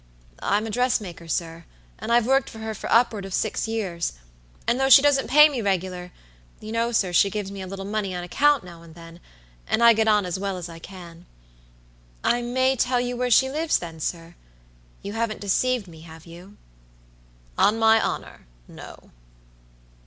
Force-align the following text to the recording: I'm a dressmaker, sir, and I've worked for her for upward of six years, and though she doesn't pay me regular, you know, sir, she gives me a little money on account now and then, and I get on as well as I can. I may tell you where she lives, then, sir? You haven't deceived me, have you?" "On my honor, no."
I'm 0.41 0.65
a 0.65 0.71
dressmaker, 0.71 1.27
sir, 1.27 1.65
and 1.99 2.11
I've 2.11 2.25
worked 2.25 2.49
for 2.49 2.57
her 2.57 2.73
for 2.73 2.91
upward 2.91 3.23
of 3.23 3.35
six 3.35 3.67
years, 3.67 4.13
and 4.65 4.79
though 4.79 4.89
she 4.89 5.03
doesn't 5.03 5.29
pay 5.29 5.47
me 5.47 5.61
regular, 5.61 6.11
you 6.59 6.71
know, 6.71 6.91
sir, 6.91 7.13
she 7.13 7.29
gives 7.29 7.51
me 7.51 7.61
a 7.61 7.67
little 7.67 7.85
money 7.85 8.15
on 8.15 8.23
account 8.23 8.63
now 8.63 8.81
and 8.81 8.95
then, 8.95 9.19
and 9.67 9.83
I 9.83 9.93
get 9.93 10.07
on 10.07 10.25
as 10.25 10.39
well 10.39 10.57
as 10.57 10.67
I 10.69 10.79
can. 10.79 11.27
I 12.23 12.41
may 12.41 12.75
tell 12.75 12.99
you 12.99 13.15
where 13.15 13.29
she 13.29 13.47
lives, 13.47 13.77
then, 13.77 13.99
sir? 13.99 14.33
You 15.03 15.13
haven't 15.13 15.39
deceived 15.39 15.87
me, 15.87 16.01
have 16.01 16.25
you?" 16.25 16.57
"On 17.55 17.77
my 17.77 18.01
honor, 18.03 18.47
no." 18.67 19.11